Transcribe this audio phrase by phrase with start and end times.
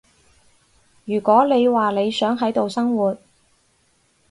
[1.05, 3.15] 如果你話你想喺度生活